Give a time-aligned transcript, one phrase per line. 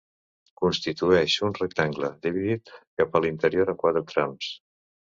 [0.63, 4.55] Constitueix un rectangle dividit cap a l'interior en quatre trams.